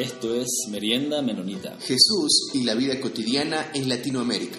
Esto 0.00 0.34
es 0.34 0.48
Merienda 0.70 1.20
Menonita. 1.20 1.76
Jesús 1.78 2.52
y 2.54 2.64
la 2.64 2.74
vida 2.74 2.98
cotidiana 2.98 3.70
en 3.74 3.86
Latinoamérica. 3.86 4.56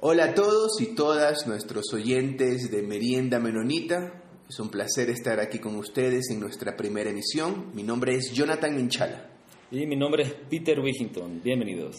Hola 0.00 0.24
a 0.24 0.34
todos 0.34 0.80
y 0.80 0.96
todas 0.96 1.46
nuestros 1.46 1.84
oyentes 1.94 2.72
de 2.72 2.82
Merienda 2.82 3.38
Menonita. 3.38 4.20
Es 4.48 4.58
un 4.58 4.68
placer 4.68 5.10
estar 5.10 5.38
aquí 5.38 5.60
con 5.60 5.76
ustedes 5.76 6.28
en 6.30 6.40
nuestra 6.40 6.76
primera 6.76 7.10
emisión. 7.10 7.70
Mi 7.72 7.84
nombre 7.84 8.16
es 8.16 8.32
Jonathan 8.32 8.74
Minchala. 8.74 9.30
Y 9.70 9.86
mi 9.86 9.94
nombre 9.94 10.24
es 10.24 10.34
Peter 10.50 10.80
Wigington. 10.80 11.40
Bienvenidos. 11.44 11.94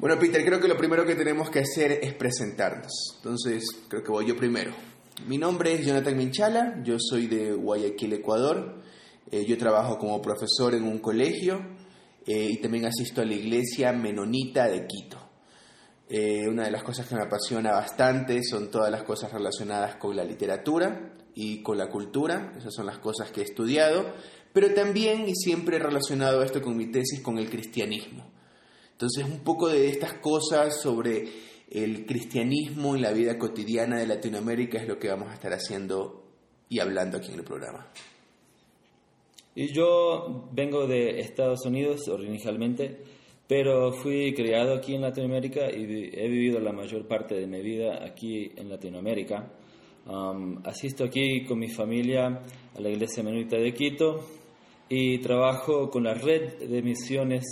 Bueno, 0.00 0.18
Peter, 0.18 0.44
creo 0.44 0.60
que 0.60 0.66
lo 0.66 0.76
primero 0.76 1.06
que 1.06 1.14
tenemos 1.14 1.48
que 1.48 1.60
hacer 1.60 2.00
es 2.02 2.12
presentarnos. 2.14 3.14
Entonces, 3.18 3.66
creo 3.88 4.02
que 4.02 4.10
voy 4.10 4.26
yo 4.26 4.36
primero. 4.36 4.74
Mi 5.20 5.38
nombre 5.38 5.74
es 5.74 5.86
Jonathan 5.86 6.16
Minchala, 6.16 6.82
yo 6.82 6.96
soy 6.98 7.26
de 7.28 7.52
Guayaquil, 7.52 8.14
Ecuador. 8.14 8.82
Eh, 9.30 9.44
yo 9.46 9.56
trabajo 9.58 9.98
como 9.98 10.20
profesor 10.22 10.74
en 10.74 10.84
un 10.84 10.98
colegio 10.98 11.60
eh, 12.26 12.48
y 12.50 12.60
también 12.60 12.86
asisto 12.86 13.20
a 13.20 13.24
la 13.24 13.34
iglesia 13.34 13.92
menonita 13.92 14.66
de 14.66 14.86
Quito. 14.86 15.18
Eh, 16.08 16.48
una 16.48 16.64
de 16.64 16.72
las 16.72 16.82
cosas 16.82 17.06
que 17.06 17.14
me 17.14 17.22
apasiona 17.22 17.72
bastante 17.72 18.42
son 18.42 18.70
todas 18.70 18.90
las 18.90 19.04
cosas 19.04 19.30
relacionadas 19.32 19.96
con 19.96 20.16
la 20.16 20.24
literatura 20.24 21.14
y 21.34 21.62
con 21.62 21.78
la 21.78 21.88
cultura. 21.88 22.52
Esas 22.56 22.74
son 22.74 22.86
las 22.86 22.98
cosas 22.98 23.30
que 23.30 23.42
he 23.42 23.44
estudiado. 23.44 24.14
Pero 24.52 24.74
también 24.74 25.28
y 25.28 25.36
siempre 25.36 25.76
he 25.76 25.80
relacionado 25.80 26.42
esto 26.42 26.60
con 26.62 26.76
mi 26.76 26.90
tesis 26.90 27.20
con 27.20 27.38
el 27.38 27.48
cristianismo. 27.48 28.32
Entonces, 28.92 29.24
un 29.24 29.40
poco 29.40 29.68
de 29.68 29.88
estas 29.88 30.14
cosas 30.14 30.80
sobre 30.80 31.51
el 31.72 32.04
cristianismo 32.04 32.94
en 32.94 33.02
la 33.02 33.12
vida 33.12 33.38
cotidiana 33.38 33.98
de 33.98 34.06
Latinoamérica 34.06 34.78
es 34.78 34.86
lo 34.86 34.98
que 34.98 35.08
vamos 35.08 35.30
a 35.30 35.34
estar 35.34 35.52
haciendo 35.52 36.22
y 36.68 36.80
hablando 36.80 37.16
aquí 37.16 37.32
en 37.32 37.38
el 37.38 37.44
programa. 37.44 37.90
Y 39.54 39.72
yo 39.72 40.48
vengo 40.52 40.86
de 40.86 41.20
Estados 41.20 41.64
Unidos 41.64 42.08
originalmente, 42.08 42.98
pero 43.46 43.92
fui 43.92 44.34
criado 44.34 44.74
aquí 44.74 44.94
en 44.94 45.02
Latinoamérica 45.02 45.70
y 45.70 46.10
he 46.12 46.28
vivido 46.28 46.60
la 46.60 46.72
mayor 46.72 47.06
parte 47.08 47.34
de 47.34 47.46
mi 47.46 47.62
vida 47.62 48.04
aquí 48.04 48.52
en 48.56 48.68
Latinoamérica. 48.68 49.50
Um, 50.06 50.58
asisto 50.64 51.04
aquí 51.04 51.44
con 51.44 51.58
mi 51.58 51.68
familia 51.68 52.42
a 52.74 52.80
la 52.80 52.88
Iglesia 52.90 53.22
Menonita 53.22 53.56
de 53.56 53.72
Quito 53.72 54.20
y 54.88 55.18
trabajo 55.18 55.88
con 55.90 56.04
la 56.04 56.14
red 56.14 56.68
de 56.68 56.82
misiones 56.82 57.44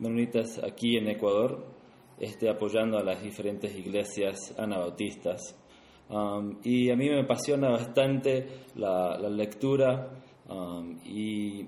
menonitas 0.00 0.58
aquí 0.64 0.96
en 0.96 1.08
Ecuador, 1.08 1.79
este, 2.20 2.50
apoyando 2.50 2.98
a 2.98 3.02
las 3.02 3.22
diferentes 3.22 3.74
iglesias 3.74 4.54
anabautistas. 4.58 5.56
Um, 6.10 6.58
y 6.62 6.90
a 6.90 6.96
mí 6.96 7.08
me 7.08 7.20
apasiona 7.20 7.70
bastante 7.70 8.46
la, 8.74 9.16
lectura 9.30 10.10
um, 10.48 10.98
y 11.04 11.66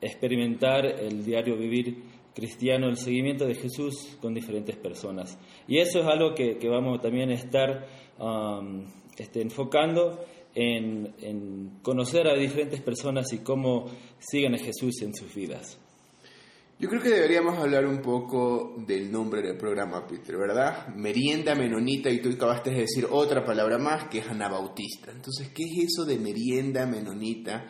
experimentar 0.00 0.86
el 0.86 1.24
diario 1.24 1.56
vivir 1.56 2.02
cristiano, 2.34 2.88
el 2.88 2.96
seguimiento 2.96 3.44
de 3.44 3.54
Jesús 3.54 4.16
con 4.20 4.32
diferentes 4.32 4.76
personas. 4.76 5.38
Y 5.68 5.78
eso 5.78 6.00
es 6.00 6.06
algo 6.06 6.34
que, 6.34 6.56
vamos 6.68 7.00
también 7.00 7.30
a 7.30 7.34
estar 7.34 7.86
um, 8.18 8.84
este, 9.18 9.42
enfocando 9.42 10.24
en, 10.54 11.14
en 11.20 11.80
conocer 11.82 12.28
a 12.28 12.34
diferentes 12.34 12.80
personas 12.80 13.32
y 13.32 13.38
cómo 13.38 13.86
siguen 14.18 14.54
a 14.54 14.58
Jesús 14.58 15.02
en 15.02 15.12
sus 15.14 15.34
vidas. 15.34 15.81
Yo 16.82 16.88
creo 16.88 17.00
que 17.00 17.10
deberíamos 17.10 17.56
hablar 17.58 17.86
un 17.86 18.02
poco 18.02 18.74
del 18.76 19.12
nombre 19.12 19.40
del 19.40 19.56
programa, 19.56 20.04
Peter, 20.04 20.36
¿verdad? 20.36 20.88
Merienda 20.88 21.54
menonita 21.54 22.10
y 22.10 22.20
tú 22.20 22.30
acabaste 22.30 22.70
de 22.70 22.80
decir 22.80 23.06
otra 23.08 23.44
palabra 23.44 23.78
más 23.78 24.08
que 24.08 24.18
es 24.18 24.26
anabautista. 24.28 25.12
Entonces, 25.12 25.50
¿qué 25.54 25.62
es 25.62 25.86
eso 25.86 26.04
de 26.04 26.18
merienda 26.18 26.84
menonita? 26.84 27.66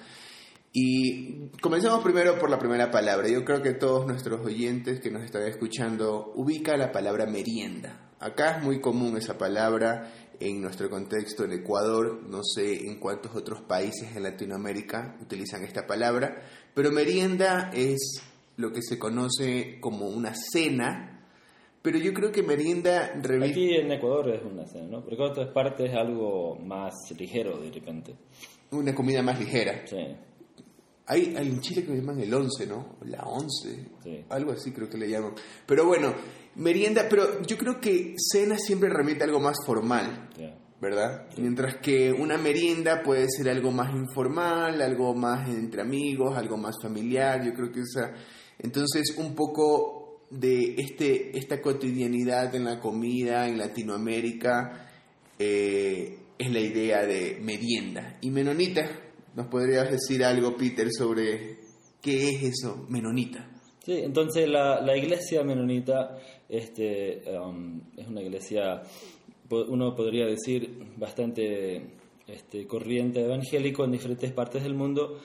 Y 0.73 1.51
comencemos 1.61 2.03
primero 2.03 2.39
por 2.39 2.49
la 2.49 2.59
primera 2.59 2.91
palabra. 2.91 3.29
Yo 3.29 3.45
creo 3.45 3.61
que 3.61 3.75
todos 3.75 4.07
nuestros 4.07 4.41
oyentes 4.47 5.01
que 5.01 5.11
nos 5.11 5.25
están 5.25 5.43
escuchando 5.43 6.33
ubican 6.35 6.79
la 6.79 6.91
palabra 6.91 7.27
merienda. 7.27 8.15
Acá 8.19 8.57
es 8.57 8.65
muy 8.65 8.81
común 8.81 9.19
esa 9.19 9.37
palabra 9.37 10.11
en 10.41 10.63
nuestro 10.63 10.89
contexto 10.89 11.45
en 11.45 11.53
Ecuador, 11.53 12.23
no 12.31 12.43
sé 12.43 12.89
en 12.89 12.99
cuántos 12.99 13.37
otros 13.37 13.61
países 13.61 14.17
en 14.17 14.23
Latinoamérica 14.23 15.19
utilizan 15.21 15.65
esta 15.65 15.87
palabra, 15.87 16.43
pero 16.73 16.91
merienda 16.91 17.71
es 17.75 18.23
lo 18.57 18.73
que 18.73 18.83
se 18.83 18.99
conoce 18.99 19.79
como 19.81 20.09
una 20.09 20.35
cena, 20.35 21.27
pero 21.83 21.99
yo 21.99 22.13
creo 22.13 22.31
que 22.31 22.43
merienda... 22.43 23.13
Aquí 23.43 23.75
en 23.75 23.91
Ecuador 23.91 24.31
es 24.31 24.43
una 24.45 24.67
cena, 24.67 24.89
¿no? 24.89 25.01
Porque 25.05 25.17
en 25.17 25.31
otras 25.31 25.53
partes 25.53 25.91
es 25.91 25.97
algo 25.97 26.57
más 26.57 26.95
ligero 27.19 27.59
de 27.59 27.71
repente. 27.71 28.15
Una 28.71 28.95
comida 28.95 29.23
más 29.23 29.39
ligera. 29.39 29.87
Sí. 29.87 29.97
Hay, 31.07 31.35
hay 31.37 31.49
en 31.49 31.61
Chile 31.61 31.83
que 31.83 31.91
lo 31.91 31.97
llaman 31.97 32.21
el 32.21 32.33
once, 32.33 32.67
¿no? 32.67 32.97
La 33.07 33.23
once. 33.25 33.87
Algo 34.29 34.53
así 34.53 34.73
creo 34.73 34.89
que 34.89 34.97
le 34.97 35.11
llaman. 35.11 35.35
Pero 35.67 35.85
bueno, 35.85 36.15
merienda, 36.55 37.07
pero 37.11 37.43
yo 37.43 37.59
creo 37.59 37.81
que 37.81 38.15
cena 38.17 38.57
siempre 38.57 38.89
remite 38.89 39.25
a 39.25 39.27
algo 39.27 39.41
más 39.41 39.57
formal. 39.67 40.31
¿Verdad? 40.83 41.29
Mientras 41.39 41.77
que 41.77 42.13
una 42.13 42.37
merienda 42.37 43.03
puede 43.03 43.27
ser 43.31 43.49
algo 43.49 43.71
más 43.71 43.95
informal, 43.95 44.83
algo 44.83 45.15
más 45.15 45.49
entre 45.49 45.81
amigos, 45.81 46.37
algo 46.37 46.59
más 46.59 46.75
familiar, 46.83 47.43
yo 47.43 47.55
creo 47.55 47.73
que 47.73 47.81
esa 47.81 48.13
entonces, 48.63 49.17
un 49.19 49.35
poco 49.35 50.21
de 50.31 50.77
este, 50.79 51.37
esta 51.37 51.61
cotidianidad 51.61 52.55
en 52.55 52.65
la 52.65 52.79
comida 52.79 53.49
en 53.49 53.59
Latinoamérica 53.59 54.89
eh, 55.39 56.17
es 56.39 56.53
la 56.53 56.61
idea 56.61 57.05
de 57.05 57.39
merienda. 57.43 58.19
Y 58.21 58.31
menonita, 58.31 58.89
¿nos 59.35 59.49
podrías 59.49 59.91
decir 59.91 60.25
algo, 60.25 60.57
Peter, 60.57 60.89
sobre 60.93 61.59
qué 62.01 62.29
es 62.31 62.43
eso, 62.45 62.87
menonita? 62.89 63.49
Sí, 63.85 63.95
entonces 63.95 64.49
la, 64.49 64.81
la 64.81 64.97
iglesia 64.97 65.43
menonita 65.43 66.17
este, 66.49 67.25
um, 67.37 67.81
es 67.97 68.07
una 68.07 68.23
iglesia, 68.23 68.81
uno 69.53 69.95
podría 69.95 70.27
decir, 70.27 70.85
bastante 70.97 71.83
este, 72.27 72.67
corriente 72.67 73.23
evangélico 73.23 73.85
en 73.85 73.93
diferentes 73.93 74.33
partes 74.33 74.63
del 74.63 74.75
mundo 74.75 75.19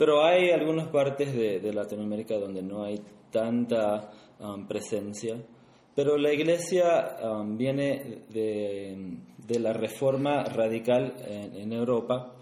pero 0.00 0.24
hay 0.24 0.48
algunas 0.48 0.88
partes 0.88 1.34
de, 1.34 1.72
Latinoamérica 1.74 2.38
donde 2.38 2.62
no 2.62 2.84
hay 2.84 3.02
tanta 3.30 4.10
um, 4.38 4.66
presencia. 4.66 5.36
Pero 5.94 6.16
la 6.16 6.32
iglesia 6.32 7.18
um, 7.22 7.58
viene 7.58 8.22
de, 8.30 9.58
la 9.60 9.74
reforma 9.74 10.42
radical 10.44 11.16
en, 11.28 11.70
Europa 11.74 12.32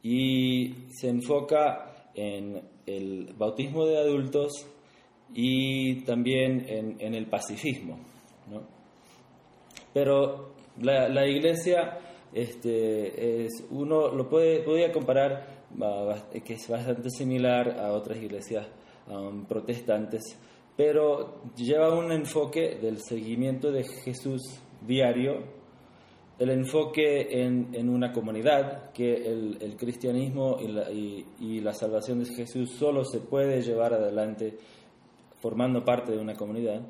y 0.00 0.72
se 0.90 1.08
enfoca 1.08 2.10
en 2.14 2.62
el 2.86 3.34
bautismo 3.36 3.84
de 3.84 3.98
adultos 3.98 4.52
y 5.34 6.02
también 6.02 6.64
en, 6.68 7.14
el 7.16 7.26
pacifismo. 7.26 7.98
Pero 9.92 10.52
la, 10.80 11.26
iglesia, 11.26 11.98
este, 12.32 13.44
es, 13.44 13.64
uno 13.70 14.08
lo 14.08 14.28
puede, 14.28 14.60
podría 14.60 14.92
comparar 14.92 15.62
que 16.44 16.54
es 16.54 16.68
bastante 16.68 17.10
similar 17.10 17.78
a 17.80 17.92
otras 17.92 18.18
iglesias 18.18 18.66
um, 19.08 19.44
protestantes, 19.44 20.38
pero 20.76 21.42
lleva 21.56 21.94
un 21.94 22.12
enfoque 22.12 22.78
del 22.80 22.98
seguimiento 22.98 23.70
de 23.70 23.84
Jesús 23.84 24.42
diario, 24.86 25.62
el 26.38 26.50
enfoque 26.50 27.42
en, 27.44 27.88
una 27.88 28.12
comunidad, 28.12 28.90
que 28.92 29.14
el, 29.14 29.76
cristianismo 29.76 30.58
y 30.60 31.60
la, 31.60 31.72
salvación 31.72 32.18
de 32.18 32.34
Jesús 32.34 32.70
solo 32.70 33.04
se 33.04 33.20
puede 33.20 33.62
llevar 33.62 33.94
adelante 33.94 34.58
formando 35.40 35.84
parte 35.84 36.12
de 36.12 36.18
una 36.18 36.34
comunidad, 36.34 36.80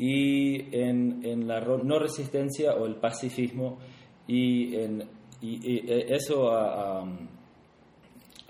y 0.00 0.74
en, 0.74 1.46
la 1.46 1.60
no 1.60 1.98
resistencia 1.98 2.74
o 2.74 2.86
el 2.86 2.96
pacifismo, 2.96 3.78
y, 4.26 4.76
en, 4.76 5.04
eso 5.42 6.50
a 6.50 7.04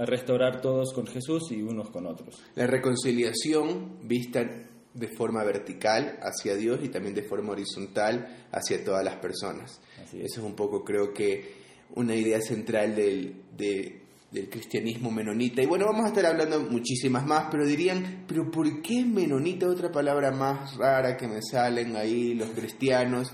a 0.00 0.06
restaurar 0.06 0.62
todos 0.62 0.94
con 0.94 1.06
Jesús 1.06 1.52
y 1.52 1.60
unos 1.60 1.90
con 1.90 2.06
otros. 2.06 2.42
La 2.54 2.66
reconciliación 2.66 3.98
vista 4.08 4.48
de 4.94 5.08
forma 5.08 5.44
vertical 5.44 6.18
hacia 6.22 6.56
Dios 6.56 6.80
y 6.82 6.88
también 6.88 7.14
de 7.14 7.22
forma 7.22 7.52
horizontal 7.52 8.46
hacia 8.50 8.82
todas 8.82 9.04
las 9.04 9.16
personas. 9.16 9.78
Eso 10.06 10.16
es 10.22 10.38
un 10.38 10.54
poco, 10.54 10.84
creo 10.84 11.12
que, 11.12 11.60
una 11.96 12.14
idea 12.14 12.40
central 12.40 12.94
del, 12.94 13.99
del 14.30 14.48
cristianismo 14.48 15.10
menonita. 15.10 15.62
Y 15.62 15.66
bueno, 15.66 15.86
vamos 15.86 16.04
a 16.04 16.08
estar 16.08 16.26
hablando 16.26 16.60
muchísimas 16.60 17.26
más, 17.26 17.48
pero 17.50 17.66
dirían, 17.66 18.24
pero 18.28 18.50
¿por 18.50 18.80
qué 18.80 19.04
menonita? 19.04 19.68
Otra 19.68 19.90
palabra 19.90 20.30
más 20.30 20.76
rara 20.76 21.16
que 21.16 21.26
me 21.26 21.42
salen 21.42 21.96
ahí 21.96 22.34
los 22.34 22.50
cristianos. 22.50 23.32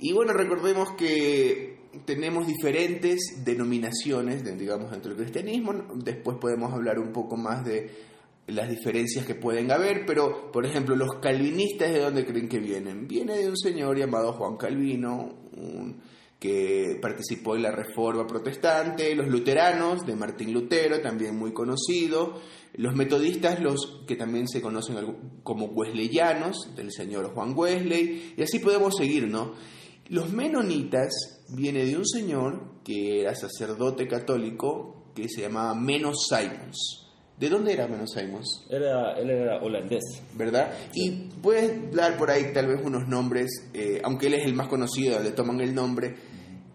Y 0.00 0.12
bueno, 0.12 0.32
recordemos 0.32 0.92
que 0.92 1.78
tenemos 2.04 2.46
diferentes 2.46 3.42
denominaciones, 3.44 4.44
digamos, 4.58 4.90
dentro 4.90 5.14
del 5.14 5.22
cristianismo. 5.22 5.74
Después 5.96 6.38
podemos 6.40 6.72
hablar 6.72 6.98
un 6.98 7.12
poco 7.12 7.36
más 7.36 7.64
de 7.64 7.90
las 8.46 8.70
diferencias 8.70 9.26
que 9.26 9.34
pueden 9.34 9.70
haber, 9.70 10.06
pero, 10.06 10.50
por 10.50 10.64
ejemplo, 10.64 10.96
los 10.96 11.16
calvinistas, 11.20 11.92
¿de 11.92 12.00
dónde 12.00 12.24
creen 12.24 12.48
que 12.48 12.58
vienen? 12.58 13.06
Viene 13.06 13.36
de 13.36 13.50
un 13.50 13.56
señor 13.56 13.98
llamado 13.98 14.32
Juan 14.32 14.56
Calvino, 14.56 15.34
que 16.38 16.98
participó 17.02 17.56
en 17.56 17.62
la 17.62 17.72
Reforma 17.72 18.26
Protestante, 18.26 19.14
los 19.14 19.26
luteranos 19.26 20.06
de 20.06 20.14
Martín 20.14 20.52
Lutero, 20.52 21.00
también 21.00 21.36
muy 21.36 21.52
conocido, 21.52 22.40
los 22.74 22.94
metodistas, 22.94 23.60
los 23.60 24.04
que 24.06 24.14
también 24.14 24.46
se 24.46 24.60
conocen 24.60 24.96
como 25.42 25.66
wesleyanos, 25.66 26.74
del 26.76 26.92
señor 26.92 27.32
Juan 27.34 27.54
Wesley, 27.56 28.34
y 28.36 28.42
así 28.42 28.60
podemos 28.60 28.96
seguir, 28.96 29.26
¿no? 29.26 29.54
Los 30.08 30.32
menonitas 30.32 31.44
viene 31.50 31.84
de 31.84 31.96
un 31.96 32.06
señor 32.06 32.82
que 32.84 33.22
era 33.22 33.34
sacerdote 33.34 34.06
católico 34.06 35.12
que 35.14 35.28
se 35.28 35.42
llamaba 35.42 35.74
Menos 35.74 36.28
Simons. 36.28 37.08
¿De 37.38 37.48
dónde 37.48 37.72
era 37.72 37.86
Menos 37.86 38.12
Simons? 38.12 38.64
Era, 38.68 39.12
él 39.18 39.30
era 39.30 39.62
holandés. 39.62 40.02
¿Verdad? 40.34 40.72
Y 40.94 41.28
puedes 41.42 41.92
dar 41.92 42.16
por 42.16 42.30
ahí 42.30 42.52
tal 42.52 42.66
vez 42.66 42.80
unos 42.82 43.06
nombres, 43.06 43.70
eh, 43.74 44.00
aunque 44.02 44.26
él 44.26 44.34
es 44.34 44.44
el 44.44 44.54
más 44.54 44.68
conocido, 44.68 45.20
le 45.20 45.30
toman 45.32 45.60
el 45.60 45.74
nombre, 45.74 46.14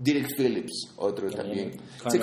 Dirk 0.03 0.27
Phillips, 0.37 0.93
otro 0.97 1.29
también. 1.29 1.71
Se, 2.09 2.19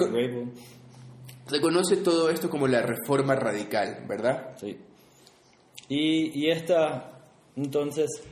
se, 1.47 1.61
conoce 1.61 1.97
todo 1.99 2.29
esto 2.29 2.51
como 2.51 2.69
la 2.69 2.83
reforma 2.83 3.35
radical, 3.35 4.05
¿verdad? 4.07 4.57
Sí. 4.61 4.77
Y, 5.89 6.39
y 6.39 6.51
esta, 6.51 7.23
entonces, 7.57 8.23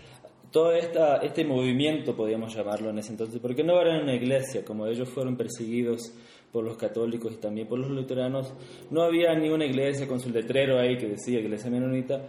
todo 0.51 0.73
esta, 0.73 1.17
este 1.19 1.45
movimiento, 1.45 2.15
podríamos 2.15 2.55
llamarlo 2.55 2.91
en 2.91 2.99
ese 2.99 3.13
entonces, 3.13 3.41
porque 3.41 3.65
no 3.65 3.81
era 3.81 4.01
una 4.01 4.15
iglesia, 4.15 4.65
como 4.65 4.87
ellos 4.87 5.09
fueron 5.09 5.37
perseguidos 5.37 6.13
por 6.53 6.65
los 6.65 6.77
católicos 6.77 7.35
y 7.35 7.37
también 7.37 7.69
por 7.69 7.79
los 7.79 7.91
luteranos, 7.91 8.53
no 8.91 9.03
había 9.03 9.35
ni 9.35 9.49
una 9.51 9.67
iglesia 9.67 10.07
con 10.07 10.21
su 10.21 10.31
letrero 10.31 10.79
ahí 10.79 10.97
que 10.97 11.09
decía 11.09 11.41
iglesia 11.41 11.71
menonita, 11.71 12.27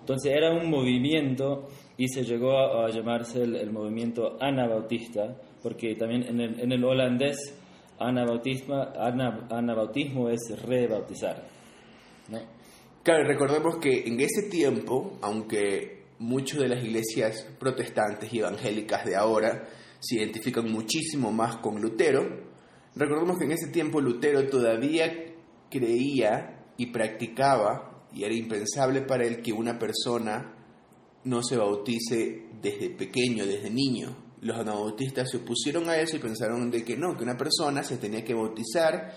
entonces 0.00 0.32
era 0.32 0.52
un 0.52 0.68
movimiento 0.68 1.68
y 1.96 2.08
se 2.08 2.24
llegó 2.24 2.58
a, 2.58 2.90
llamarse 2.90 3.42
el, 3.42 3.70
movimiento 3.70 4.36
anabautista, 4.40 5.36
porque 5.62 5.94
también 5.94 6.22
en 6.24 6.40
el, 6.40 6.60
en 6.60 6.72
el 6.72 6.84
holandés 6.84 7.36
anabautismo, 7.98 8.74
anabautismo 9.50 10.28
es 10.28 10.40
rebautizar. 10.64 11.46
¿no? 12.28 12.38
Claro, 13.02 13.24
recordemos 13.24 13.76
que 13.76 14.06
en 14.06 14.20
ese 14.20 14.48
tiempo, 14.50 15.18
aunque 15.22 16.04
muchas 16.18 16.60
de 16.60 16.68
las 16.68 16.84
iglesias 16.84 17.46
protestantes 17.58 18.32
y 18.32 18.38
evangélicas 18.38 19.04
de 19.04 19.16
ahora 19.16 19.64
se 19.98 20.16
identifican 20.16 20.70
muchísimo 20.70 21.30
más 21.32 21.56
con 21.56 21.80
Lutero, 21.80 22.50
Recordemos 22.94 23.38
que 23.38 23.44
en 23.44 23.52
ese 23.52 23.68
tiempo 23.68 24.00
Lutero 24.00 24.48
todavía 24.48 25.34
creía 25.70 26.72
y 26.76 26.86
practicaba, 26.86 28.06
y 28.12 28.24
era 28.24 28.34
impensable 28.34 29.02
para 29.02 29.24
él 29.24 29.42
que 29.42 29.52
una 29.52 29.78
persona 29.78 30.56
no 31.24 31.42
se 31.42 31.56
bautice 31.56 32.48
desde 32.60 32.90
pequeño, 32.90 33.46
desde 33.46 33.70
niño. 33.70 34.16
Los 34.40 34.58
anabautistas 34.58 35.30
se 35.30 35.38
opusieron 35.38 35.88
a 35.88 35.96
eso 35.96 36.16
y 36.16 36.20
pensaron 36.20 36.70
de 36.70 36.84
que 36.84 36.96
no, 36.96 37.16
que 37.16 37.24
una 37.24 37.36
persona 37.36 37.82
se 37.82 37.98
tenía 37.98 38.24
que 38.24 38.34
bautizar 38.34 39.12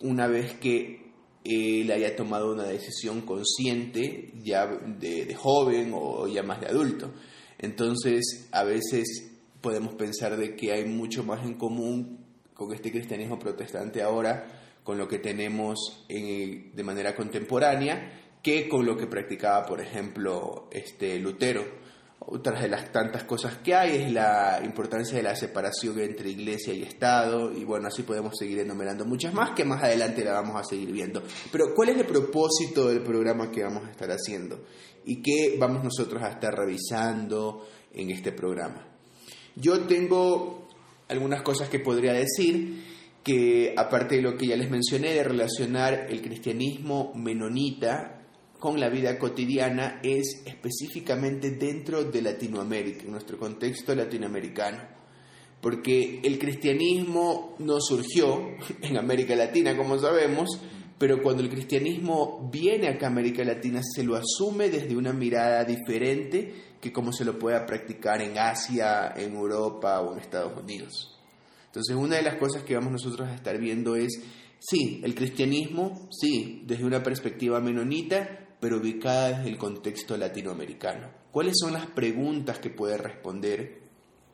una 0.00 0.26
vez 0.28 0.54
que 0.54 1.10
él 1.44 1.90
haya 1.90 2.16
tomado 2.16 2.52
una 2.52 2.64
decisión 2.64 3.22
consciente 3.22 4.32
ya 4.42 4.66
de, 4.66 5.34
joven 5.34 5.92
o 5.94 6.28
ya 6.28 6.42
más 6.42 6.60
de 6.60 6.68
adulto. 6.68 7.12
Entonces, 7.58 8.48
a 8.52 8.64
veces 8.64 9.30
podemos 9.60 9.94
pensar 9.94 10.36
de 10.36 10.56
que 10.56 10.72
hay 10.72 10.84
mucho 10.84 11.24
más 11.24 11.44
en 11.44 11.54
común 11.54 12.24
con 12.54 12.72
este 12.72 12.90
cristianismo 12.90 13.38
protestante 13.38 14.02
ahora, 14.02 14.78
con 14.84 14.98
lo 14.98 15.08
que 15.08 15.18
tenemos 15.18 16.06
de 16.08 16.82
manera 16.84 17.14
contemporánea, 17.14 18.38
que 18.42 18.68
con 18.68 18.86
lo 18.86 18.96
que 18.96 19.06
practicaba, 19.06 19.66
por 19.66 19.80
ejemplo, 19.80 20.68
este 20.70 21.18
Lutero. 21.18 21.64
Otras 22.22 22.60
de 22.60 22.68
las 22.68 22.92
tantas 22.92 23.24
cosas 23.24 23.56
que 23.64 23.74
hay 23.74 23.96
es 23.96 24.12
la 24.12 24.60
importancia 24.62 25.16
de 25.16 25.22
la 25.22 25.34
separación 25.34 25.98
entre 26.00 26.28
iglesia 26.28 26.74
y 26.74 26.82
Estado, 26.82 27.50
y 27.50 27.64
bueno, 27.64 27.88
así 27.88 28.02
podemos 28.02 28.36
seguir 28.38 28.58
enumerando 28.58 29.06
muchas 29.06 29.32
más 29.32 29.52
que 29.52 29.64
más 29.64 29.82
adelante 29.82 30.22
la 30.22 30.32
vamos 30.32 30.60
a 30.60 30.64
seguir 30.64 30.92
viendo. 30.92 31.22
Pero, 31.50 31.74
¿cuál 31.74 31.88
es 31.88 31.96
el 31.96 32.04
propósito 32.04 32.88
del 32.88 33.02
programa 33.02 33.50
que 33.50 33.62
vamos 33.62 33.86
a 33.86 33.90
estar 33.90 34.10
haciendo? 34.10 34.66
¿Y 35.06 35.22
qué 35.22 35.56
vamos 35.58 35.82
nosotros 35.82 36.22
a 36.22 36.28
estar 36.28 36.54
revisando 36.54 37.66
en 37.94 38.10
este 38.10 38.32
programa? 38.32 38.86
Yo 39.56 39.86
tengo 39.86 40.68
algunas 41.08 41.40
cosas 41.40 41.70
que 41.70 41.80
podría 41.80 42.12
decir, 42.12 42.84
que 43.24 43.74
aparte 43.76 44.16
de 44.16 44.22
lo 44.22 44.36
que 44.36 44.46
ya 44.46 44.56
les 44.56 44.70
mencioné, 44.70 45.14
de 45.14 45.24
relacionar 45.24 46.06
el 46.10 46.20
cristianismo 46.20 47.12
menonita 47.14 48.19
con 48.60 48.78
la 48.78 48.88
vida 48.88 49.18
cotidiana, 49.18 50.00
es 50.02 50.42
específicamente 50.44 51.52
dentro 51.52 52.04
de 52.04 52.22
Latinoamérica, 52.22 53.04
en 53.04 53.12
nuestro 53.12 53.38
contexto 53.38 53.94
latinoamericano. 53.94 54.78
Porque 55.60 56.20
el 56.22 56.38
cristianismo 56.38 57.56
no 57.58 57.80
surgió 57.80 58.38
en 58.82 58.96
América 58.96 59.34
Latina, 59.34 59.76
como 59.76 59.98
sabemos, 59.98 60.60
pero 60.98 61.22
cuando 61.22 61.42
el 61.42 61.48
cristianismo 61.48 62.50
viene 62.52 62.88
acá 62.88 63.06
a 63.06 63.10
América 63.10 63.42
Latina 63.42 63.80
se 63.82 64.04
lo 64.04 64.16
asume 64.16 64.68
desde 64.68 64.94
una 64.94 65.14
mirada 65.14 65.64
diferente 65.64 66.76
que 66.80 66.92
como 66.92 67.12
se 67.12 67.24
lo 67.24 67.38
pueda 67.38 67.64
practicar 67.64 68.20
en 68.20 68.38
Asia, 68.38 69.14
en 69.16 69.34
Europa 69.34 70.00
o 70.00 70.12
en 70.12 70.20
Estados 70.20 70.60
Unidos. 70.62 71.18
Entonces, 71.66 71.94
una 71.94 72.16
de 72.16 72.22
las 72.22 72.36
cosas 72.36 72.64
que 72.64 72.74
vamos 72.74 72.92
nosotros 72.92 73.28
a 73.28 73.34
estar 73.34 73.56
viendo 73.58 73.96
es, 73.96 74.20
sí, 74.58 75.00
el 75.04 75.14
cristianismo, 75.14 76.08
sí, 76.10 76.64
desde 76.66 76.84
una 76.84 77.02
perspectiva 77.02 77.60
menonita, 77.60 78.39
pero 78.60 78.76
ubicada 78.76 79.30
desde 79.30 79.48
el 79.48 79.58
contexto 79.58 80.16
latinoamericano. 80.16 81.08
¿Cuáles 81.32 81.54
son 81.58 81.72
las 81.72 81.86
preguntas 81.86 82.58
que 82.58 82.70
puede 82.70 82.98
responder 82.98 83.80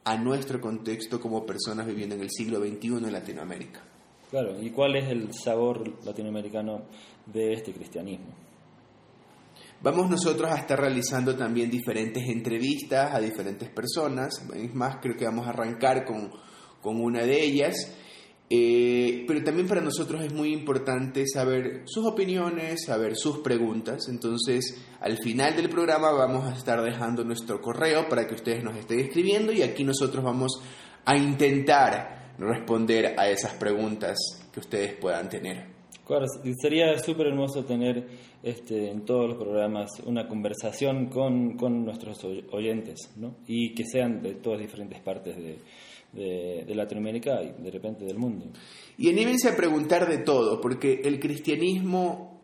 a 0.04 0.16
nuestro 0.16 0.60
contexto 0.60 1.20
como 1.20 1.46
personas 1.46 1.86
viviendo 1.86 2.14
en 2.14 2.22
el 2.22 2.30
siglo 2.30 2.58
XXI 2.58 2.88
en 2.88 3.12
Latinoamérica? 3.12 3.82
Claro, 4.30 4.60
¿y 4.60 4.70
cuál 4.70 4.96
es 4.96 5.08
el 5.08 5.32
sabor 5.32 6.04
latinoamericano 6.04 6.82
de 7.26 7.52
este 7.52 7.72
cristianismo? 7.72 8.34
Vamos 9.82 10.08
nosotros 10.10 10.50
a 10.50 10.56
estar 10.56 10.80
realizando 10.80 11.36
también 11.36 11.70
diferentes 11.70 12.26
entrevistas 12.28 13.14
a 13.14 13.20
diferentes 13.20 13.68
personas. 13.68 14.42
Es 14.54 14.74
más, 14.74 14.96
creo 15.02 15.16
que 15.16 15.26
vamos 15.26 15.46
a 15.46 15.50
arrancar 15.50 16.04
con, 16.04 16.30
una 16.82 17.22
de 17.22 17.42
ellas. 17.42 17.74
Eh, 18.48 19.24
pero 19.26 19.42
también 19.42 19.66
para 19.66 19.80
nosotros 19.80 20.22
es 20.22 20.32
muy 20.32 20.52
importante 20.52 21.26
saber 21.26 21.82
sus 21.86 22.06
opiniones, 22.06 22.84
saber 22.84 23.16
sus 23.16 23.38
preguntas. 23.38 24.08
Entonces, 24.08 24.80
al 25.00 25.18
final 25.18 25.56
del 25.56 25.68
programa 25.68 26.12
vamos 26.12 26.44
a 26.46 26.54
estar 26.56 26.80
dejando 26.82 27.24
nuestro 27.24 27.60
correo 27.60 28.08
para 28.08 28.26
que 28.26 28.34
ustedes 28.34 28.62
nos 28.62 28.76
estén 28.76 29.00
escribiendo 29.00 29.52
y 29.52 29.62
aquí 29.62 29.82
nosotros 29.82 30.22
vamos 30.22 30.62
a 31.04 31.16
intentar 31.16 32.34
responder 32.38 33.18
a 33.18 33.28
esas 33.28 33.54
preguntas 33.54 34.16
que 34.52 34.60
ustedes 34.60 34.94
puedan 34.94 35.28
tener. 35.28 35.74
Claro, 36.06 36.26
sería 36.60 36.96
súper 37.00 37.26
hermoso 37.28 37.64
tener 37.64 38.06
este, 38.40 38.90
en 38.90 39.04
todos 39.04 39.30
los 39.30 39.38
programas 39.38 39.90
una 40.04 40.28
conversación 40.28 41.06
con, 41.06 41.56
con 41.56 41.84
nuestros 41.84 42.24
oyentes, 42.52 43.12
¿no? 43.16 43.38
Y 43.48 43.74
que 43.74 43.84
sean 43.84 44.22
de 44.22 44.36
todas 44.36 44.60
diferentes 44.60 45.00
partes 45.00 45.36
de, 45.36 45.58
de, 46.16 46.74
Latinoamérica 46.74 47.42
y 47.42 47.62
de 47.62 47.70
repente 47.70 48.04
del 48.04 48.18
mundo. 48.18 48.46
Y 48.98 49.08
anímense 49.08 49.48
a 49.48 49.56
preguntar 49.56 50.08
de 50.08 50.18
todo, 50.18 50.60
porque 50.60 51.02
el 51.04 51.20
cristianismo 51.20 52.40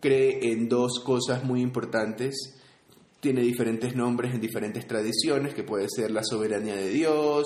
cree 0.00 0.52
en 0.52 0.68
dos 0.68 1.00
cosas 1.00 1.44
muy 1.44 1.60
importantes. 1.60 2.56
Tiene 3.20 3.42
diferentes 3.42 3.94
nombres 3.94 4.34
en 4.34 4.40
diferentes 4.40 4.86
tradiciones, 4.86 5.54
que 5.54 5.62
puede 5.62 5.88
ser 5.88 6.10
la 6.10 6.24
soberanía 6.24 6.76
de 6.76 6.88
Dios, 6.88 7.44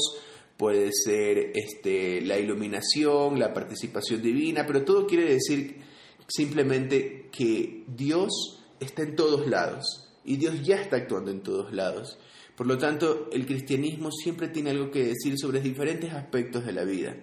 puede 0.56 0.90
ser 0.92 1.52
este, 1.54 2.20
la 2.20 2.38
iluminación, 2.38 3.38
la 3.38 3.52
participación 3.52 4.22
divina, 4.22 4.64
pero 4.66 4.84
todo 4.84 5.06
quiere 5.06 5.24
decir 5.24 5.82
simplemente 6.28 7.28
que 7.32 7.84
Dios 7.88 8.62
está 8.80 9.02
en 9.02 9.16
todos 9.16 9.46
lados 9.46 10.10
y 10.24 10.36
Dios 10.36 10.62
ya 10.62 10.76
está 10.76 10.96
actuando 10.96 11.30
en 11.30 11.42
todos 11.42 11.72
lados. 11.72 12.18
Por 12.56 12.66
lo 12.66 12.78
tanto, 12.78 13.28
el 13.32 13.46
cristianismo 13.46 14.10
siempre 14.12 14.48
tiene 14.48 14.70
algo 14.70 14.90
que 14.90 15.06
decir 15.06 15.38
sobre 15.38 15.60
diferentes 15.60 16.12
aspectos 16.12 16.64
de 16.64 16.72
la 16.72 16.84
vida. 16.84 17.16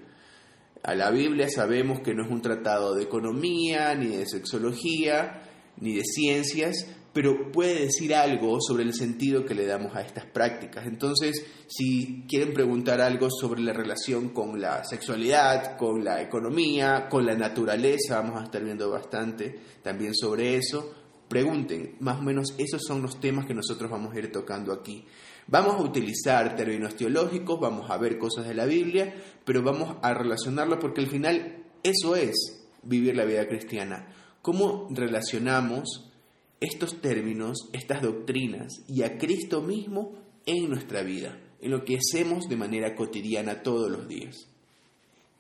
A 0.84 0.96
la 0.96 1.12
Biblia 1.12 1.48
sabemos 1.48 2.02
que 2.02 2.14
no 2.14 2.26
es 2.26 2.32
un 2.32 2.42
tratado 2.42 2.96
de 2.96 3.04
economía, 3.04 3.94
ni 3.96 4.08
de 4.08 4.26
sexología, 4.26 5.44
ni 5.78 5.94
de 5.94 6.04
ciencias, 6.04 6.88
pero 7.14 7.52
puede 7.52 7.86
decir 7.86 8.16
algo 8.16 8.60
sobre 8.62 8.84
el 8.84 8.94
sentido 8.94 9.46
que 9.46 9.54
le 9.54 9.66
damos 9.66 9.96
a 9.96 10.02
estas 10.02 10.26
prácticas. 10.26 10.86
Entonces, 10.86 11.46
si 11.68 12.26
quieren 12.28 12.54
preguntar 12.54 13.02
algo 13.02 13.30
sobre 13.30 13.62
la 13.62 13.74
relación 13.74 14.30
con 14.30 14.60
la 14.60 14.84
sexualidad, 14.84 15.78
con 15.78 16.04
la 16.04 16.22
economía, 16.22 17.08
con 17.10 17.26
la 17.26 17.36
naturaleza, 17.36 18.22
vamos 18.22 18.42
a 18.42 18.46
estar 18.46 18.64
viendo 18.64 18.90
bastante 18.90 19.60
también 19.84 20.16
sobre 20.16 20.56
eso, 20.56 21.01
pregunten. 21.32 21.96
Más 22.02 22.20
o 22.20 22.24
menos 22.24 22.54
esos 22.58 22.82
son 22.86 23.02
los 23.02 23.22
temas 23.22 23.46
que 23.46 23.54
nosotros 23.54 23.90
vamos 23.90 24.14
a 24.14 24.20
ir 24.20 24.34
tocando 24.34 24.74
aquí. 24.74 25.06
Vamos 25.48 25.76
a 25.76 25.82
utilizar 25.82 26.58
términos 26.58 26.98
teológicos, 26.98 27.58
vamos 27.58 27.90
a 27.90 27.98
ver 27.98 28.18
cosas 28.18 28.46
de 28.50 28.54
la 28.54 28.66
Biblia, 28.66 29.16
pero 29.46 29.64
vamos 29.64 29.96
a 30.02 30.14
relacionarlo 30.14 30.78
porque 30.78 31.00
al 31.00 31.08
final 31.08 31.64
eso 31.84 32.18
es 32.18 32.68
vivir 32.84 33.16
la 33.16 33.24
vida 33.24 33.48
cristiana. 33.48 34.14
¿Cómo 34.42 34.90
relacionamos 34.92 36.12
estos 36.60 37.00
términos, 37.00 37.70
estas 37.72 38.02
doctrinas 38.02 38.84
y 38.90 39.04
a 39.04 39.18
Cristo 39.18 39.62
mismo 39.62 40.12
en 40.46 40.70
nuestra 40.70 41.02
vida, 41.02 41.40
en 41.62 41.72
lo 41.72 41.86
que 41.86 41.98
hacemos 41.98 42.50
de 42.50 42.58
manera 42.58 42.94
cotidiana 42.94 43.64
todos 43.64 43.90
los 43.90 44.06
días. 44.06 44.50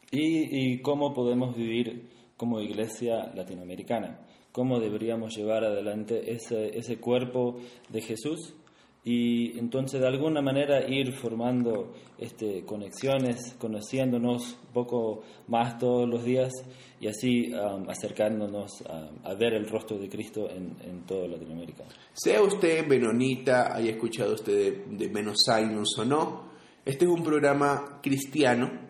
y, 0.09 0.73
y 0.73 0.81
cómo 0.81 1.13
podemos 1.13 1.55
vivir 1.55 2.09
como 2.41 2.59
iglesia 2.59 3.31
latinoamericana, 3.35 4.17
cómo 4.51 4.79
deberíamos 4.79 5.37
llevar 5.37 5.63
adelante 5.63 6.33
ese, 6.33 6.75
ese 6.75 6.97
cuerpo 6.97 7.57
de 7.89 8.01
Jesús 8.01 8.55
y 9.03 9.59
entonces 9.59 10.01
de 10.01 10.07
alguna 10.07 10.41
manera 10.41 10.89
ir 10.89 11.13
formando 11.13 11.93
este, 12.17 12.65
conexiones, 12.65 13.53
conociéndonos 13.59 14.57
un 14.65 14.73
poco 14.73 15.21
más 15.49 15.77
todos 15.77 16.09
los 16.09 16.23
días 16.23 16.51
y 16.99 17.05
así 17.05 17.53
um, 17.53 17.87
acercándonos 17.87 18.83
a, 19.23 19.35
ver 19.35 19.53
el 19.53 19.69
rostro 19.69 19.99
de 19.99 20.09
Cristo 20.09 20.49
en, 20.49 20.75
en, 20.83 21.05
toda 21.05 21.27
Latinoamérica. 21.27 21.83
Sea 22.11 22.41
usted 22.41 22.87
menonita, 22.87 23.75
haya 23.75 23.91
escuchado 23.91 24.33
usted 24.33 24.87
de, 24.87 24.97
de 24.97 25.09
Menos 25.09 25.37
o 25.47 26.05
no, 26.05 26.49
este 26.83 27.05
es 27.05 27.11
un 27.11 27.23
programa 27.23 27.99
cristiano 28.01 28.89